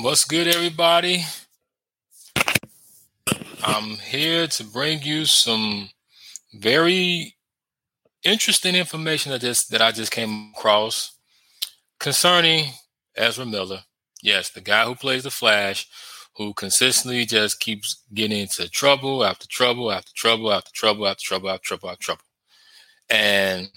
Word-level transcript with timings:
What's 0.00 0.24
good, 0.24 0.46
everybody? 0.46 1.24
I'm 3.64 3.96
here 3.96 4.46
to 4.46 4.62
bring 4.62 5.02
you 5.02 5.24
some 5.24 5.90
very 6.54 7.34
interesting 8.22 8.76
information 8.76 9.32
that 9.32 9.40
just 9.40 9.72
that 9.72 9.82
I 9.82 9.90
just 9.90 10.12
came 10.12 10.52
across 10.56 11.18
concerning 11.98 12.74
Ezra 13.16 13.44
Miller. 13.44 13.80
Yes, 14.22 14.50
the 14.50 14.60
guy 14.60 14.84
who 14.84 14.94
plays 14.94 15.24
the 15.24 15.32
Flash, 15.32 15.88
who 16.36 16.54
consistently 16.54 17.26
just 17.26 17.58
keeps 17.58 18.04
getting 18.14 18.38
into 18.38 18.70
trouble 18.70 19.24
after 19.24 19.48
trouble 19.48 19.90
after 19.90 20.12
trouble 20.14 20.52
after 20.52 20.70
trouble 20.72 21.08
after 21.08 21.24
trouble 21.24 21.50
after 21.50 21.64
trouble 21.64 21.90
after 21.90 22.04
trouble. 22.04 22.24
And 23.10 23.68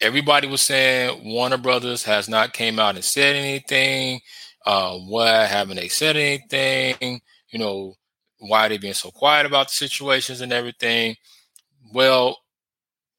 everybody 0.00 0.48
was 0.48 0.62
saying 0.62 1.22
Warner 1.22 1.58
Brothers 1.58 2.04
has 2.04 2.30
not 2.30 2.54
came 2.54 2.78
out 2.78 2.94
and 2.94 3.04
said 3.04 3.36
anything. 3.36 4.22
Uh, 4.66 4.98
why 4.98 5.44
haven't 5.44 5.76
they 5.76 5.88
said 5.88 6.16
anything? 6.16 7.20
You 7.50 7.58
know, 7.58 7.94
why 8.38 8.66
are 8.66 8.68
they 8.68 8.78
being 8.78 8.94
so 8.94 9.10
quiet 9.10 9.46
about 9.46 9.68
the 9.68 9.74
situations 9.74 10.40
and 10.40 10.52
everything? 10.52 11.16
Well, 11.92 12.38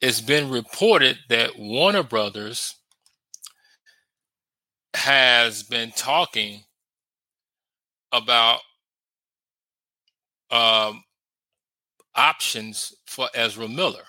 it's 0.02 0.21
been 0.21 0.49
reported 0.49 1.19
that 1.30 1.57
Warner 1.57 2.03
Brothers 2.03 2.75
has 4.93 5.63
been 5.63 5.91
talking 5.91 6.63
about 8.11 8.59
um, 10.49 11.03
options 12.16 12.94
for 13.05 13.30
Ezra 13.33 13.67
Miller. 13.67 14.03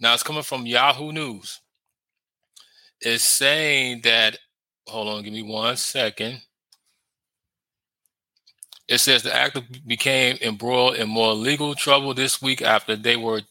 Now 0.00 0.14
it's 0.14 0.22
coming 0.22 0.42
from 0.42 0.66
Yahoo 0.66 1.12
News. 1.12 1.60
It's 3.00 3.24
saying 3.24 4.02
that, 4.04 4.38
hold 4.88 5.08
on, 5.08 5.22
give 5.22 5.32
me 5.32 5.42
one 5.42 5.76
second. 5.76 6.40
It 8.88 8.98
says 8.98 9.22
the 9.22 9.34
actor 9.34 9.62
became 9.86 10.38
embroiled 10.40 10.96
in 10.96 11.08
more 11.08 11.34
legal 11.34 11.74
trouble 11.74 12.14
this 12.14 12.40
week 12.40 12.62
after 12.62 12.96
they 12.96 13.16
were 13.16 13.42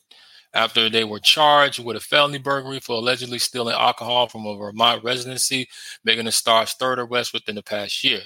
after 0.53 0.89
they 0.89 1.03
were 1.03 1.19
charged 1.19 1.83
with 1.83 1.97
a 1.97 1.99
felony 1.99 2.39
burglary 2.39 2.79
for 2.79 2.93
allegedly 2.93 3.37
stealing 3.37 3.75
alcohol 3.75 4.27
from 4.27 4.45
a 4.45 4.55
Vermont 4.55 5.03
residency, 5.03 5.67
making 6.03 6.25
the 6.25 6.31
star's 6.31 6.73
third 6.73 6.97
arrest 6.97 7.33
within 7.33 7.55
the 7.55 7.61
past 7.61 8.03
year. 8.03 8.21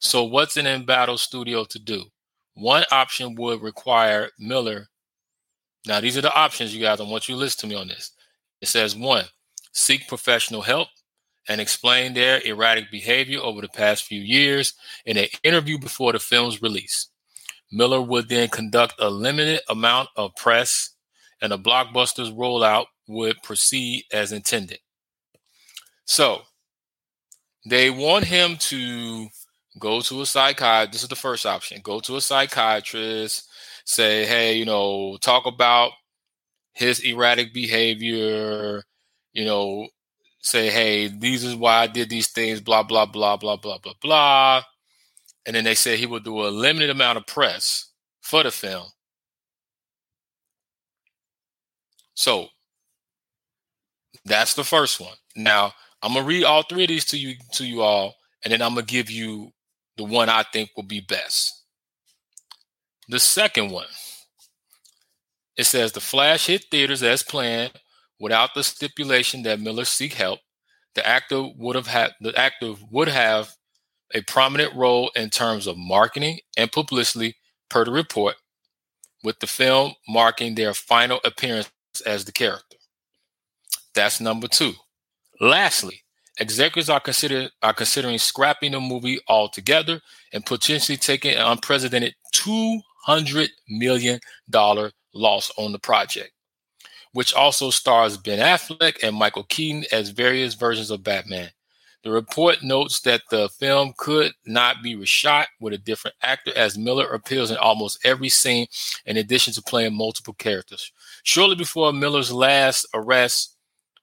So, 0.00 0.24
what's 0.24 0.56
an 0.56 0.66
embattled 0.66 1.20
studio 1.20 1.64
to 1.64 1.78
do? 1.78 2.04
One 2.54 2.84
option 2.90 3.36
would 3.36 3.62
require 3.62 4.30
Miller. 4.38 4.88
Now, 5.86 6.00
these 6.00 6.18
are 6.18 6.22
the 6.22 6.34
options, 6.34 6.74
you 6.74 6.80
guys. 6.80 7.00
I 7.00 7.04
want 7.04 7.28
you 7.28 7.34
to 7.34 7.38
listen 7.38 7.60
to 7.60 7.74
me 7.74 7.80
on 7.80 7.88
this. 7.88 8.12
It 8.60 8.68
says 8.68 8.96
one, 8.96 9.24
seek 9.72 10.08
professional 10.08 10.62
help 10.62 10.88
and 11.48 11.60
explain 11.60 12.14
their 12.14 12.40
erratic 12.44 12.90
behavior 12.90 13.40
over 13.40 13.60
the 13.60 13.68
past 13.68 14.04
few 14.04 14.20
years 14.20 14.74
in 15.06 15.16
an 15.16 15.26
interview 15.42 15.78
before 15.78 16.12
the 16.12 16.18
film's 16.18 16.62
release. 16.62 17.08
Miller 17.70 18.00
would 18.00 18.28
then 18.28 18.48
conduct 18.48 18.94
a 18.98 19.08
limited 19.08 19.60
amount 19.68 20.08
of 20.16 20.34
press, 20.36 20.90
and 21.40 21.52
the 21.52 21.58
blockbuster's 21.58 22.30
rollout 22.30 22.86
would 23.08 23.42
proceed 23.42 24.04
as 24.12 24.32
intended. 24.32 24.78
So, 26.04 26.42
they 27.68 27.90
want 27.90 28.24
him 28.24 28.56
to 28.56 29.28
go 29.78 30.00
to 30.00 30.22
a 30.22 30.26
psychiatrist. 30.26 30.92
This 30.92 31.02
is 31.02 31.08
the 31.08 31.16
first 31.16 31.46
option. 31.46 31.80
Go 31.82 32.00
to 32.00 32.16
a 32.16 32.20
psychiatrist, 32.20 33.48
say, 33.84 34.26
hey, 34.26 34.56
you 34.56 34.64
know, 34.64 35.16
talk 35.20 35.46
about 35.46 35.92
his 36.74 37.00
erratic 37.00 37.54
behavior, 37.54 38.82
you 39.32 39.44
know, 39.44 39.88
say, 40.42 40.70
hey, 40.70 41.08
these 41.08 41.44
is 41.44 41.54
why 41.54 41.78
I 41.78 41.86
did 41.86 42.10
these 42.10 42.28
things, 42.28 42.60
blah, 42.60 42.82
blah, 42.82 43.06
blah, 43.06 43.36
blah, 43.36 43.56
blah, 43.56 43.78
blah, 43.78 43.94
blah. 44.00 44.62
And 45.46 45.56
then 45.56 45.64
they 45.64 45.74
said 45.74 45.98
he 45.98 46.06
will 46.06 46.20
do 46.20 46.46
a 46.46 46.48
limited 46.48 46.90
amount 46.90 47.18
of 47.18 47.26
press 47.26 47.90
for 48.20 48.42
the 48.42 48.50
film. 48.50 48.86
So 52.14 52.48
that's 54.24 54.54
the 54.54 54.64
first 54.64 55.00
one. 55.00 55.16
Now 55.34 55.72
I'm 56.02 56.14
gonna 56.14 56.26
read 56.26 56.44
all 56.44 56.62
three 56.62 56.84
of 56.84 56.88
these 56.88 57.04
to 57.06 57.18
you 57.18 57.34
to 57.54 57.64
you 57.64 57.82
all, 57.82 58.14
and 58.44 58.52
then 58.52 58.62
I'm 58.62 58.74
gonna 58.74 58.86
give 58.86 59.10
you 59.10 59.50
the 59.96 60.04
one 60.04 60.28
I 60.28 60.44
think 60.52 60.70
will 60.76 60.84
be 60.84 61.00
best. 61.00 61.64
The 63.08 63.18
second 63.18 63.70
one. 63.70 63.86
It 65.56 65.64
says 65.64 65.92
the 65.92 66.00
Flash 66.00 66.46
hit 66.46 66.64
theaters 66.70 67.02
as 67.02 67.22
planned 67.22 67.72
without 68.22 68.54
the 68.54 68.62
stipulation 68.62 69.42
that 69.42 69.60
Miller 69.60 69.84
seek 69.84 70.14
help. 70.14 70.38
The 70.94 71.06
actor 71.06 71.42
would 71.56 71.74
have 71.74 71.88
had 71.88 72.12
the 72.20 72.34
actor 72.38 72.74
would 72.90 73.08
have 73.08 73.50
a 74.14 74.22
prominent 74.22 74.74
role 74.74 75.10
in 75.16 75.28
terms 75.28 75.66
of 75.66 75.76
marketing 75.76 76.38
and 76.56 76.70
publicity 76.70 77.34
per 77.68 77.84
the 77.84 77.90
report, 77.90 78.36
with 79.24 79.40
the 79.40 79.46
film 79.46 79.94
marking 80.06 80.54
their 80.54 80.72
final 80.72 81.18
appearance 81.24 81.70
as 82.06 82.24
the 82.24 82.32
character. 82.32 82.76
That's 83.94 84.20
number 84.20 84.48
two. 84.48 84.74
Lastly, 85.40 86.02
executives 86.38 86.90
are 86.90 87.00
consider 87.00 87.48
are 87.62 87.74
considering 87.74 88.18
scrapping 88.18 88.72
the 88.72 88.80
movie 88.80 89.18
altogether 89.28 90.00
and 90.32 90.46
potentially 90.46 90.96
taking 90.96 91.34
an 91.34 91.46
unprecedented 91.46 92.14
two 92.32 92.80
hundred 93.04 93.50
million 93.68 94.20
dollar 94.48 94.92
loss 95.12 95.50
on 95.56 95.72
the 95.72 95.78
project, 95.78 96.30
which 97.12 97.34
also 97.34 97.70
stars 97.70 98.16
Ben 98.16 98.38
Affleck 98.38 99.02
and 99.02 99.16
Michael 99.16 99.44
Keaton 99.44 99.84
as 99.92 100.10
various 100.10 100.54
versions 100.54 100.90
of 100.90 101.02
Batman. 101.02 101.50
The 102.04 102.10
report 102.10 102.64
notes 102.64 103.00
that 103.02 103.22
the 103.30 103.48
film 103.48 103.94
could 103.96 104.32
not 104.44 104.82
be 104.82 104.96
reshot 104.96 105.46
with 105.60 105.72
a 105.72 105.78
different 105.78 106.16
actor, 106.20 106.52
as 106.56 106.76
Miller 106.76 107.06
appears 107.06 107.52
in 107.52 107.56
almost 107.58 108.04
every 108.04 108.28
scene, 108.28 108.66
in 109.06 109.16
addition 109.16 109.52
to 109.54 109.62
playing 109.62 109.96
multiple 109.96 110.34
characters. 110.34 110.90
Shortly 111.22 111.54
before 111.54 111.92
Miller's 111.92 112.32
last 112.32 112.86
arrest 112.92 113.56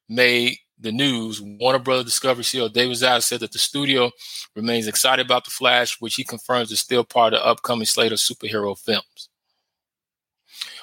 made 0.07 0.57
the 0.79 0.93
news, 0.93 1.41
Warner 1.41 1.79
Brothers 1.79 2.05
Discovery 2.05 2.43
CEO 2.43 2.71
David 2.71 2.95
Zaslav 2.95 3.23
said 3.23 3.39
that 3.41 3.51
the 3.51 3.59
studio 3.59 4.11
remains 4.55 4.87
excited 4.87 5.25
about 5.25 5.43
The 5.43 5.51
Flash, 5.51 5.99
which 5.99 6.15
he 6.15 6.23
confirms 6.23 6.71
is 6.71 6.79
still 6.79 7.03
part 7.03 7.33
of 7.33 7.41
the 7.41 7.45
upcoming 7.45 7.85
slate 7.85 8.13
of 8.13 8.19
superhero 8.19 8.77
films. 8.79 9.28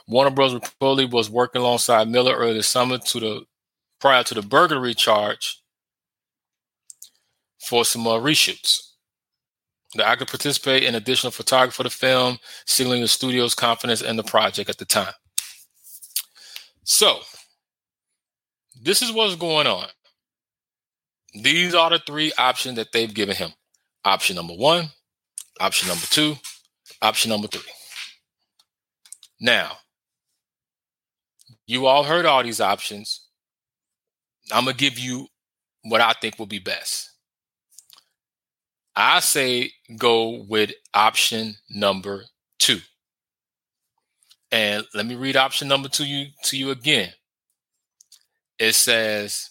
Warner 0.08 0.30
Bros. 0.30 0.54
reportedly 0.54 1.10
was 1.10 1.28
working 1.28 1.62
alongside 1.62 2.08
Miller 2.08 2.34
earlier 2.34 2.54
this 2.54 2.68
summer 2.68 2.98
to 2.98 3.20
the 3.20 3.44
prior 4.00 4.22
to 4.24 4.34
the 4.34 4.42
burglary 4.42 4.94
charge 4.94 5.60
for 7.58 7.84
some 7.84 8.02
more 8.02 8.20
reshoots. 8.20 8.92
The 9.94 10.06
actor 10.06 10.26
participated 10.26 10.88
in 10.88 10.94
additional 10.94 11.30
photography 11.30 11.74
for 11.74 11.82
the 11.82 11.90
film, 11.90 12.38
signaling 12.66 13.00
the 13.00 13.08
studio's 13.08 13.54
confidence 13.54 14.02
in 14.02 14.16
the 14.16 14.22
project 14.22 14.68
at 14.68 14.78
the 14.78 14.84
time. 14.84 15.14
So, 16.84 17.20
this 18.80 19.02
is 19.02 19.10
what's 19.10 19.34
going 19.36 19.66
on. 19.66 19.88
These 21.34 21.74
are 21.74 21.90
the 21.90 21.98
three 21.98 22.32
options 22.38 22.76
that 22.76 22.92
they've 22.92 23.12
given 23.12 23.36
him. 23.36 23.50
Option 24.04 24.36
number 24.36 24.54
one, 24.54 24.90
option 25.60 25.88
number 25.88 26.06
two, 26.06 26.36
option 27.02 27.30
number 27.30 27.48
three. 27.48 27.72
Now, 29.40 29.78
you 31.66 31.86
all 31.86 32.04
heard 32.04 32.26
all 32.26 32.42
these 32.42 32.60
options. 32.60 33.26
I'm 34.52 34.64
going 34.64 34.76
to 34.76 34.80
give 34.80 34.98
you 34.98 35.26
what 35.82 36.00
I 36.00 36.12
think 36.12 36.38
will 36.38 36.46
be 36.46 36.58
best. 36.58 37.10
I 38.94 39.20
say 39.20 39.72
go 39.98 40.44
with 40.48 40.72
option 40.94 41.56
number 41.68 42.24
two. 42.58 42.78
And 44.50 44.86
let 44.94 45.06
me 45.06 45.16
read 45.16 45.36
option 45.36 45.68
number 45.68 45.88
two 45.88 46.06
you 46.06 46.28
to 46.44 46.56
you 46.56 46.70
again. 46.70 47.10
It 48.58 48.74
says 48.74 49.50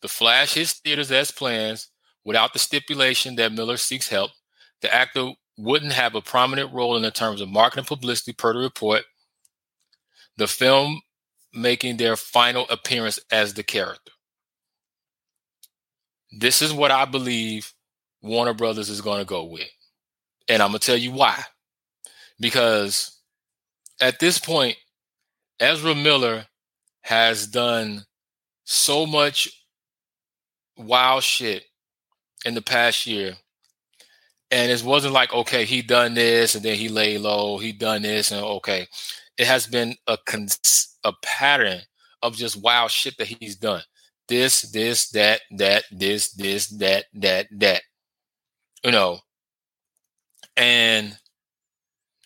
the 0.00 0.08
Flash 0.08 0.54
hits 0.54 0.74
theaters 0.74 1.12
as 1.12 1.30
plans 1.30 1.88
without 2.24 2.52
the 2.52 2.58
stipulation 2.58 3.36
that 3.36 3.52
Miller 3.52 3.76
seeks 3.76 4.08
help. 4.08 4.30
The 4.80 4.94
actor 4.94 5.32
wouldn't 5.58 5.92
have 5.92 6.14
a 6.14 6.20
prominent 6.20 6.72
role 6.72 6.96
in 6.96 7.02
the 7.02 7.10
terms 7.10 7.40
of 7.40 7.48
marketing 7.48 7.84
publicity 7.84 8.32
per 8.32 8.52
the 8.52 8.60
report. 8.60 9.02
The 10.38 10.46
film 10.46 11.02
making 11.52 11.96
their 11.96 12.16
final 12.16 12.66
appearance 12.70 13.18
as 13.30 13.54
the 13.54 13.62
character. 13.62 14.12
This 16.30 16.62
is 16.62 16.72
what 16.72 16.90
I 16.90 17.04
believe 17.04 17.72
Warner 18.22 18.54
Brothers 18.54 18.88
is 18.88 19.00
going 19.00 19.18
to 19.18 19.24
go 19.24 19.44
with. 19.44 19.68
And 20.48 20.62
I'm 20.62 20.70
going 20.70 20.78
to 20.78 20.86
tell 20.86 20.96
you 20.96 21.12
why. 21.12 21.42
Because 22.38 23.18
at 24.00 24.20
this 24.20 24.38
point, 24.38 24.76
Ezra 25.58 25.94
Miller 25.94 26.46
has 27.02 27.46
done 27.46 28.04
so 28.64 29.06
much 29.06 29.48
wild 30.76 31.24
shit 31.24 31.64
in 32.44 32.54
the 32.54 32.62
past 32.62 33.06
year. 33.06 33.34
And 34.50 34.70
it 34.70 34.82
wasn't 34.84 35.14
like, 35.14 35.34
okay, 35.34 35.64
he 35.64 35.82
done 35.82 36.14
this 36.14 36.54
and 36.54 36.64
then 36.64 36.76
he 36.76 36.88
lay 36.88 37.18
low, 37.18 37.58
he 37.58 37.72
done 37.72 38.02
this 38.02 38.30
and 38.30 38.40
okay. 38.42 38.86
It 39.38 39.46
has 39.46 39.66
been 39.66 39.96
a 40.06 40.18
cons- 40.26 40.98
a 41.04 41.12
pattern 41.22 41.80
of 42.22 42.36
just 42.36 42.60
wild 42.62 42.90
shit 42.90 43.16
that 43.18 43.28
he's 43.28 43.56
done. 43.56 43.82
This, 44.28 44.62
this, 44.72 45.10
that, 45.10 45.42
that, 45.58 45.84
this, 45.92 46.32
this, 46.32 46.68
that, 46.78 47.06
that, 47.14 47.48
that. 47.52 47.82
you 48.84 48.92
know, 48.92 49.20
and 50.56 51.18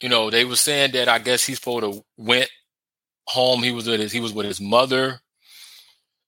you 0.01 0.09
know 0.09 0.31
they 0.31 0.45
were 0.45 0.57
saying 0.57 0.93
that 0.93 1.09
I 1.09 1.19
guess 1.19 1.45
he's 1.45 1.59
supposed 1.59 1.85
to 1.85 2.05
went 2.17 2.51
home. 3.27 3.63
He 3.63 3.73
was 3.73 3.87
with 3.89 4.01
his 4.01 4.13
he 4.13 4.21
was 4.21 4.33
with 4.33 4.47
his 4.47 4.61
mother, 4.61 5.21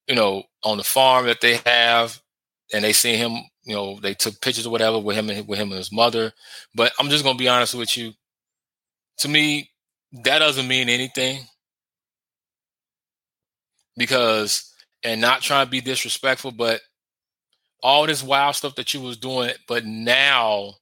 you 0.09 0.15
know, 0.15 0.45
on 0.63 0.79
the 0.79 0.85
farm 0.85 1.27
that 1.27 1.41
they 1.41 1.59
have, 1.67 2.21
and 2.73 2.85
they 2.85 2.93
seen 2.93 3.19
him. 3.19 3.45
You 3.65 3.75
know, 3.75 4.01
they 4.01 4.15
took 4.15 4.41
pictures 4.41 4.67
or 4.67 4.71
whatever 4.71 4.99
with 4.99 5.17
him 5.17 5.31
and 5.31 5.49
with 5.49 5.59
him 5.59 5.71
and 5.71 5.79
his 5.79 5.93
mother. 5.93 6.33
But 6.75 6.93
I'm 6.99 7.09
just 7.11 7.25
gonna 7.25 7.39
be 7.39 7.49
honest 7.49 7.75
with 7.75 7.97
you. 7.97 8.13
To 9.19 9.29
me, 9.29 9.71
that 10.23 10.39
doesn't 10.39 10.69
mean 10.69 10.89
anything 10.89 11.41
because 13.97 14.73
and 15.03 15.21
not 15.21 15.43
trying 15.43 15.67
to 15.67 15.71
be 15.71 15.81
disrespectful, 15.81 16.53
but 16.53 16.81
all 17.83 18.07
this 18.07 18.23
wild 18.23 18.55
stuff 18.55 18.75
that 18.77 18.95
you 18.95 19.01
was 19.01 19.17
doing, 19.17 19.51
but 19.69 19.85
now 19.85 20.73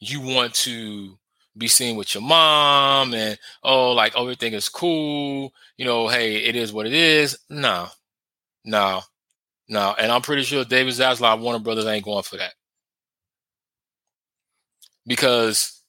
you 0.00 0.20
want 0.20 0.54
to 0.54 1.16
be 1.56 1.68
seen 1.68 1.96
with 1.96 2.12
your 2.14 2.22
mom 2.22 3.14
and 3.14 3.38
oh 3.62 3.92
like 3.92 4.12
oh, 4.16 4.22
everything 4.22 4.54
is 4.54 4.68
cool. 4.68 5.52
You 5.76 5.84
know 5.84 6.08
hey 6.08 6.36
it 6.36 6.56
is 6.56 6.72
what 6.72 6.86
it 6.86 6.92
is. 6.92 7.38
No 7.48 7.88
no 8.64 9.00
no 9.68 9.94
and 9.98 10.10
i'm 10.10 10.22
pretty 10.22 10.42
sure 10.42 10.64
david 10.64 10.92
zaslav 10.92 11.40
warner 11.40 11.58
brothers 11.58 11.86
ain't 11.86 12.04
going 12.04 12.22
for 12.22 12.36
that 12.36 12.52
because 15.06 15.82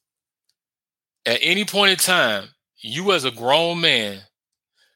at 1.25 1.39
any 1.41 1.65
point 1.65 1.91
in 1.91 1.97
time 1.97 2.49
you 2.77 3.11
as 3.11 3.25
a 3.25 3.31
grown 3.31 3.81
man 3.81 4.19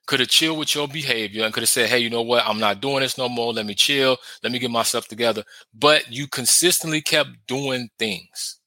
could 0.05 0.19
have 0.19 0.29
chilled 0.29 0.57
with 0.57 0.73
your 0.73 0.87
behavior 0.87 1.43
and 1.43 1.53
could 1.53 1.61
have 1.63 1.69
said 1.69 1.89
hey 1.89 1.99
you 1.99 2.09
know 2.09 2.21
what? 2.21 2.45
I'm 2.45 2.59
not 2.59 2.81
doing 2.81 3.01
this 3.01 3.17
no 3.17 3.29
more. 3.29 3.53
Let 3.53 3.65
me 3.65 3.75
chill. 3.75 4.17
Let 4.43 4.51
me 4.51 4.59
get 4.59 4.71
myself 4.71 5.07
together. 5.07 5.43
But 5.73 6.11
you 6.11 6.27
consistently 6.27 7.01
kept 7.01 7.29
doing 7.47 7.89
things. 7.99 8.59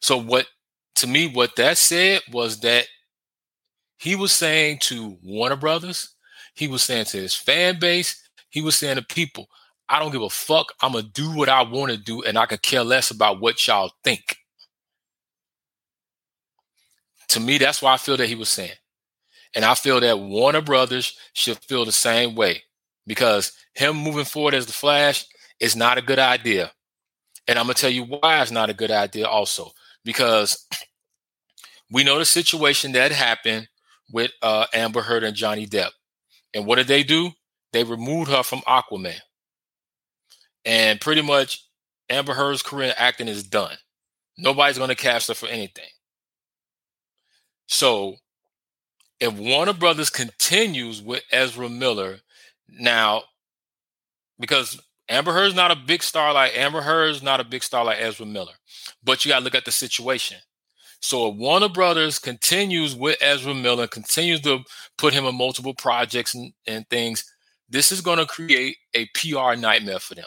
So 0.00 0.16
what 0.16 0.46
to 0.96 1.06
me, 1.06 1.28
what 1.28 1.56
that 1.56 1.78
said 1.78 2.22
was 2.32 2.60
that 2.60 2.86
he 3.98 4.16
was 4.16 4.32
saying 4.32 4.78
to 4.82 5.16
Warner 5.22 5.56
Brothers, 5.56 6.14
he 6.54 6.68
was 6.68 6.82
saying 6.82 7.06
to 7.06 7.18
his 7.18 7.34
fan 7.34 7.78
base, 7.78 8.28
he 8.50 8.62
was 8.62 8.76
saying 8.76 8.96
to 8.96 9.02
people, 9.02 9.48
I 9.88 9.98
don't 9.98 10.12
give 10.12 10.22
a 10.22 10.30
fuck. 10.30 10.72
I'm 10.82 10.92
gonna 10.92 11.04
do 11.04 11.34
what 11.34 11.48
I 11.48 11.62
want 11.62 11.92
to 11.92 11.98
do, 11.98 12.22
and 12.22 12.36
I 12.38 12.46
could 12.46 12.62
care 12.62 12.84
less 12.84 13.10
about 13.10 13.40
what 13.40 13.66
y'all 13.66 13.92
think. 14.04 14.38
To 17.28 17.40
me, 17.40 17.58
that's 17.58 17.82
why 17.82 17.94
I 17.94 17.96
feel 17.98 18.16
that 18.16 18.28
he 18.28 18.34
was 18.34 18.48
saying. 18.48 18.72
And 19.54 19.64
I 19.64 19.74
feel 19.74 20.00
that 20.00 20.20
Warner 20.20 20.60
Brothers 20.60 21.16
should 21.32 21.58
feel 21.58 21.84
the 21.84 21.92
same 21.92 22.34
way 22.34 22.62
because 23.06 23.52
him 23.74 23.96
moving 23.96 24.24
forward 24.24 24.54
as 24.54 24.66
the 24.66 24.72
Flash 24.72 25.26
is 25.60 25.74
not 25.76 25.98
a 25.98 26.02
good 26.02 26.18
idea. 26.18 26.70
And 27.46 27.58
I'm 27.58 27.64
gonna 27.64 27.74
tell 27.74 27.90
you 27.90 28.04
why 28.04 28.42
it's 28.42 28.50
not 28.50 28.70
a 28.70 28.74
good 28.74 28.90
idea 28.90 29.26
also 29.26 29.72
because 30.04 30.66
we 31.90 32.04
know 32.04 32.18
the 32.18 32.24
situation 32.24 32.92
that 32.92 33.10
happened 33.12 33.68
with 34.12 34.30
uh, 34.42 34.66
Amber 34.72 35.02
Heard 35.02 35.24
and 35.24 35.36
Johnny 35.36 35.66
Depp. 35.66 35.90
And 36.54 36.66
what 36.66 36.76
did 36.76 36.86
they 36.86 37.02
do? 37.02 37.30
They 37.72 37.84
removed 37.84 38.30
her 38.30 38.42
from 38.42 38.60
Aquaman. 38.60 39.18
And 40.64 41.00
pretty 41.00 41.22
much 41.22 41.64
Amber 42.08 42.34
Heard's 42.34 42.62
career 42.62 42.88
in 42.88 42.94
acting 42.96 43.28
is 43.28 43.42
done. 43.42 43.76
Nobody's 44.36 44.78
going 44.78 44.88
to 44.88 44.94
cast 44.94 45.28
her 45.28 45.34
for 45.34 45.46
anything. 45.46 45.88
So 47.68 48.16
if 49.20 49.32
Warner 49.34 49.72
Brothers 49.72 50.10
continues 50.10 51.00
with 51.00 51.22
Ezra 51.30 51.68
Miller, 51.68 52.18
now, 52.68 53.22
because 54.38 54.80
Amber 55.08 55.32
Heard's 55.32 55.54
not 55.54 55.70
a 55.70 55.76
big 55.76 56.02
star 56.02 56.32
like 56.32 56.56
Amber 56.56 56.82
Heard's 56.82 57.22
not 57.22 57.40
a 57.40 57.44
big 57.44 57.62
star 57.62 57.84
like 57.84 57.98
Ezra 58.00 58.26
Miller. 58.26 58.52
But 59.02 59.24
you 59.24 59.30
got 59.30 59.38
to 59.38 59.44
look 59.44 59.54
at 59.54 59.64
the 59.64 59.72
situation. 59.72 60.38
So 61.00 61.28
if 61.28 61.36
Warner 61.36 61.68
Brothers 61.68 62.18
continues 62.18 62.94
with 62.94 63.16
Ezra 63.20 63.54
Miller, 63.54 63.86
continues 63.86 64.40
to 64.42 64.60
put 64.96 65.14
him 65.14 65.24
in 65.24 65.36
multiple 65.36 65.74
projects 65.74 66.34
and, 66.34 66.52
and 66.66 66.88
things, 66.88 67.24
this 67.68 67.92
is 67.92 68.00
going 68.00 68.18
to 68.18 68.26
create 68.26 68.76
a 68.94 69.06
PR 69.14 69.54
nightmare 69.56 70.00
for 70.00 70.14
them. 70.14 70.26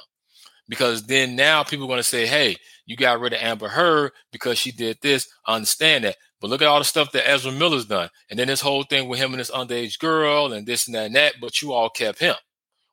Because 0.69 1.03
then 1.03 1.35
now 1.35 1.63
people 1.63 1.85
are 1.85 1.89
going 1.89 1.99
to 1.99 2.03
say, 2.03 2.25
hey, 2.25 2.55
you 2.85 2.95
got 2.95 3.19
rid 3.19 3.33
of 3.33 3.41
Amber 3.41 3.67
Heard 3.67 4.11
because 4.31 4.57
she 4.57 4.71
did 4.71 4.97
this. 5.01 5.27
I 5.45 5.55
understand 5.55 6.05
that. 6.05 6.15
But 6.41 6.49
look 6.49 6.63
at 6.63 6.67
all 6.67 6.79
the 6.79 6.85
stuff 6.85 7.11
that 7.11 7.29
Ezra 7.29 7.51
Miller's 7.51 7.85
done. 7.85 8.09
And 8.29 8.37
then 8.37 8.47
this 8.47 8.61
whole 8.61 8.83
thing 8.83 9.07
with 9.07 9.19
him 9.19 9.31
and 9.31 9.39
this 9.39 9.51
underage 9.51 9.99
girl 9.99 10.51
and 10.51 10.65
this 10.65 10.87
and 10.87 10.95
that 10.95 11.05
and 11.05 11.15
that, 11.15 11.35
but 11.39 11.61
you 11.61 11.71
all 11.71 11.89
kept 11.89 12.19
him. 12.19 12.35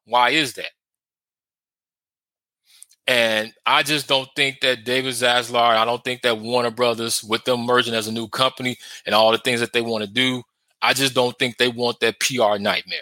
Why 0.04 0.30
is 0.30 0.52
that? 0.54 0.70
And 3.06 3.54
I 3.64 3.82
just 3.82 4.06
don't 4.06 4.28
think 4.36 4.60
that 4.60 4.84
David 4.84 5.14
Zaslav, 5.14 5.56
I 5.56 5.86
don't 5.86 6.04
think 6.04 6.20
that 6.22 6.38
Warner 6.38 6.70
Brothers, 6.70 7.24
with 7.24 7.42
them 7.44 7.60
merging 7.60 7.94
as 7.94 8.06
a 8.06 8.12
new 8.12 8.28
company 8.28 8.76
and 9.06 9.14
all 9.14 9.32
the 9.32 9.38
things 9.38 9.60
that 9.60 9.72
they 9.72 9.80
want 9.80 10.04
to 10.04 10.10
do, 10.10 10.42
I 10.82 10.92
just 10.92 11.14
don't 11.14 11.36
think 11.38 11.56
they 11.56 11.68
want 11.68 12.00
that 12.00 12.20
PR 12.20 12.58
nightmare. 12.58 13.00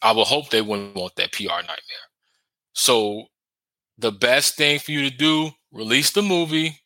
I 0.00 0.12
would 0.12 0.28
hope 0.28 0.50
they 0.50 0.62
wouldn't 0.62 0.94
want 0.94 1.16
that 1.16 1.32
PR 1.32 1.62
nightmare. 1.62 2.06
So 2.74 3.24
the 3.98 4.12
best 4.12 4.56
thing 4.56 4.78
for 4.78 4.92
you 4.92 5.10
to 5.10 5.16
do, 5.16 5.50
release 5.72 6.12
the 6.12 6.22
movie, 6.22 6.78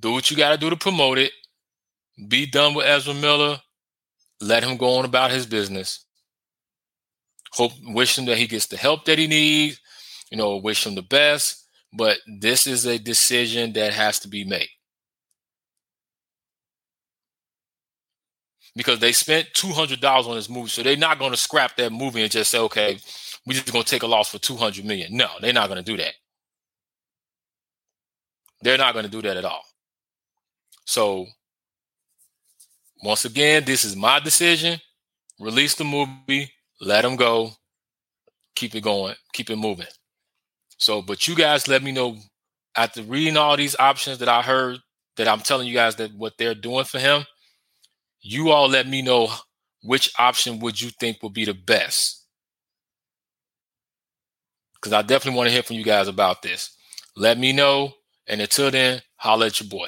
do 0.00 0.12
what 0.12 0.30
you 0.30 0.36
got 0.36 0.50
to 0.52 0.58
do 0.58 0.70
to 0.70 0.76
promote 0.76 1.18
it, 1.18 1.32
be 2.28 2.46
done 2.46 2.74
with 2.74 2.86
Ezra 2.86 3.14
Miller, 3.14 3.60
let 4.40 4.64
him 4.64 4.76
go 4.76 4.96
on 4.96 5.04
about 5.04 5.30
his 5.30 5.46
business. 5.46 6.04
Hope, 7.52 7.72
wish 7.82 8.16
him 8.16 8.26
that 8.26 8.38
he 8.38 8.46
gets 8.46 8.66
the 8.66 8.76
help 8.76 9.04
that 9.04 9.18
he 9.18 9.26
needs 9.26 9.80
you 10.30 10.38
know, 10.38 10.56
wish 10.56 10.86
him 10.86 10.94
the 10.94 11.02
best. 11.02 11.66
But 11.92 12.18
this 12.26 12.66
is 12.66 12.86
a 12.86 12.98
decision 12.98 13.72
that 13.72 13.92
has 13.92 14.20
to 14.20 14.28
be 14.28 14.44
made. 14.44 14.68
Because 18.76 19.00
they 19.00 19.10
spent 19.10 19.48
$200 19.56 20.26
on 20.26 20.36
this 20.36 20.48
movie. 20.48 20.68
So 20.68 20.84
they're 20.84 20.96
not 20.96 21.18
going 21.18 21.32
to 21.32 21.36
scrap 21.36 21.76
that 21.76 21.90
movie 21.90 22.22
and 22.22 22.30
just 22.30 22.52
say, 22.52 22.60
okay, 22.60 22.98
we're 23.44 23.54
just 23.54 23.72
going 23.72 23.84
to 23.84 23.90
take 23.90 24.04
a 24.04 24.06
loss 24.06 24.30
for 24.30 24.38
200 24.38 24.84
million. 24.84 25.16
No, 25.16 25.26
they're 25.40 25.52
not 25.52 25.68
going 25.68 25.84
to 25.84 25.90
do 25.90 25.96
that. 25.96 26.14
They're 28.62 28.78
not 28.78 28.92
going 28.92 29.06
to 29.06 29.10
do 29.10 29.22
that 29.22 29.36
at 29.36 29.44
all. 29.44 29.64
So, 30.90 31.28
once 33.04 33.24
again, 33.24 33.64
this 33.64 33.84
is 33.84 33.94
my 33.94 34.18
decision. 34.18 34.80
Release 35.38 35.76
the 35.76 35.84
movie, 35.84 36.50
let 36.80 37.02
them 37.02 37.14
go, 37.14 37.52
keep 38.56 38.74
it 38.74 38.80
going, 38.80 39.14
keep 39.32 39.50
it 39.50 39.56
moving. 39.56 39.86
So, 40.78 41.00
but 41.00 41.28
you 41.28 41.36
guys 41.36 41.68
let 41.68 41.84
me 41.84 41.92
know 41.92 42.16
after 42.76 43.04
reading 43.04 43.36
all 43.36 43.56
these 43.56 43.76
options 43.78 44.18
that 44.18 44.28
I 44.28 44.42
heard 44.42 44.78
that 45.16 45.28
I'm 45.28 45.38
telling 45.38 45.68
you 45.68 45.74
guys 45.74 45.94
that 45.94 46.12
what 46.16 46.32
they're 46.38 46.56
doing 46.56 46.84
for 46.84 46.98
him. 46.98 47.24
You 48.20 48.50
all 48.50 48.68
let 48.68 48.88
me 48.88 49.00
know 49.00 49.28
which 49.84 50.12
option 50.18 50.58
would 50.58 50.80
you 50.80 50.90
think 50.98 51.22
would 51.22 51.34
be 51.34 51.44
the 51.44 51.54
best. 51.54 52.26
Because 54.74 54.92
I 54.92 55.02
definitely 55.02 55.38
want 55.38 55.50
to 55.50 55.52
hear 55.52 55.62
from 55.62 55.76
you 55.76 55.84
guys 55.84 56.08
about 56.08 56.42
this. 56.42 56.76
Let 57.14 57.38
me 57.38 57.52
know. 57.52 57.92
And 58.26 58.40
until 58.40 58.72
then, 58.72 59.02
holla 59.14 59.46
at 59.46 59.60
your 59.60 59.68
boy. 59.68 59.86